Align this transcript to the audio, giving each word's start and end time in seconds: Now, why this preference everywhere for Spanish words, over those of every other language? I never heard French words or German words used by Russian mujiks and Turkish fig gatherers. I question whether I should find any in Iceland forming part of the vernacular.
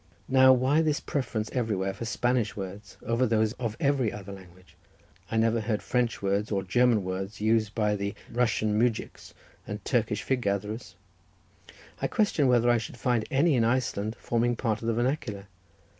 Now, 0.27 0.51
why 0.51 0.81
this 0.81 0.99
preference 0.99 1.51
everywhere 1.51 1.93
for 1.93 2.05
Spanish 2.05 2.55
words, 2.55 2.97
over 3.05 3.27
those 3.27 3.53
of 3.59 3.77
every 3.79 4.11
other 4.11 4.31
language? 4.31 4.75
I 5.29 5.37
never 5.37 5.61
heard 5.61 5.83
French 5.83 6.23
words 6.23 6.51
or 6.51 6.63
German 6.63 7.03
words 7.03 7.39
used 7.39 7.75
by 7.75 8.15
Russian 8.31 8.79
mujiks 8.79 9.35
and 9.67 9.85
Turkish 9.85 10.23
fig 10.23 10.41
gatherers. 10.41 10.95
I 12.01 12.07
question 12.07 12.47
whether 12.47 12.71
I 12.71 12.79
should 12.79 12.97
find 12.97 13.27
any 13.29 13.53
in 13.53 13.63
Iceland 13.63 14.15
forming 14.19 14.55
part 14.55 14.81
of 14.81 14.87
the 14.87 14.93
vernacular. 14.95 15.45